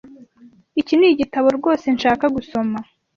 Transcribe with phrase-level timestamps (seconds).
[0.81, 2.77] Iki nigitabo rwose nshaka gusoma.